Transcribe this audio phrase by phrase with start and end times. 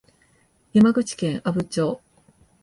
[0.73, 2.01] 山口県阿武町